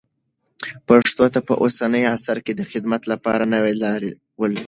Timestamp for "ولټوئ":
4.41-4.59